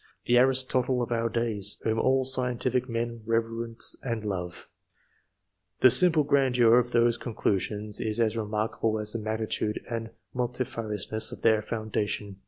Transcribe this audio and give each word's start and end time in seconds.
"the 0.25 0.35
Aristotle 0.39 1.03
of 1.03 1.11
our 1.11 1.29
days," 1.29 1.77
whom 1.83 1.99
all 1.99 2.23
scientific 2.25 2.89
men 2.89 3.21
reverence 3.23 3.95
and 4.01 4.25
love; 4.25 4.67
the 5.81 5.91
simple 5.91 6.23
grandeur 6.23 6.79
of 6.79 6.91
whose 6.91 7.17
conclusions 7.17 7.99
is 7.99 8.19
as 8.19 8.35
remarkable 8.35 8.97
as 8.97 9.13
the 9.13 9.19
magnitude 9.19 9.79
and 9.91 10.09
multifariousness 10.33 11.31
of 11.31 11.43
their 11.43 11.61
foundation. 11.61 12.37